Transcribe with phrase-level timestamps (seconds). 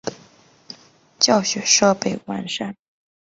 [1.19, 2.75] 教学设施完善。